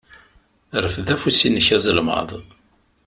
[0.83, 2.29] Rfed afus-nnek azelmaḍ.